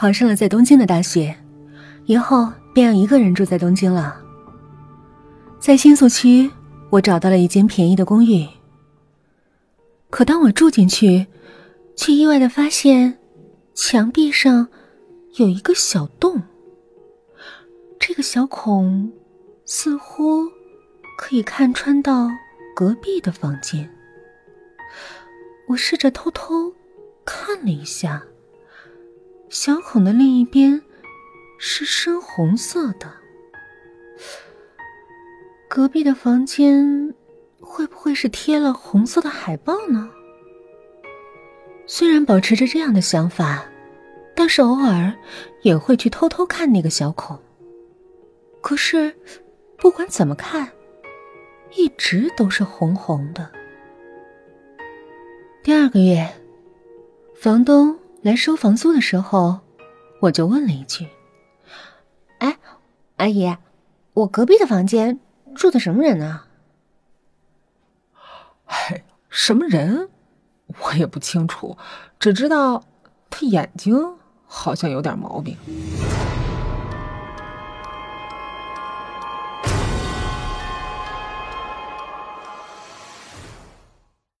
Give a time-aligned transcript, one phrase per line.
[0.00, 1.36] 考上了在东京的大学，
[2.06, 4.18] 以后便要一个人住在东京了。
[5.58, 6.50] 在新宿区，
[6.88, 8.48] 我找到了一间便宜的公寓。
[10.08, 11.26] 可当我住进去，
[11.96, 13.18] 却意外的发现，
[13.74, 14.68] 墙壁上
[15.34, 16.44] 有一个小洞。
[17.98, 19.12] 这个小孔
[19.66, 20.46] 似乎
[21.18, 22.30] 可以看穿到
[22.74, 23.86] 隔壁的房间。
[25.68, 26.72] 我试着偷偷
[27.22, 28.24] 看了一下，
[29.50, 30.80] 小孔的另一边
[31.58, 33.12] 是深红色的。
[35.68, 37.12] 隔壁的房间
[37.60, 40.08] 会不会是贴了红色的海报呢？
[41.84, 43.64] 虽然保持着这样的想法，
[44.36, 45.12] 但是偶尔
[45.62, 47.36] 也会去偷偷看那个小孔。
[48.60, 49.12] 可是，
[49.76, 50.70] 不管怎么看，
[51.74, 53.50] 一直都是红红的。
[55.64, 56.28] 第二个月，
[57.34, 59.60] 房东来收房租的时候，
[60.20, 61.08] 我就问了一句
[62.38, 62.58] ：“哎，
[63.16, 63.56] 阿姨，
[64.12, 65.18] 我隔壁的房间……”
[65.56, 66.42] 住的什么人呢？
[68.66, 70.08] 哎，什么人，
[70.82, 71.76] 我也不清楚，
[72.20, 72.84] 只知道
[73.28, 74.14] 他眼睛
[74.46, 75.56] 好像有点毛病。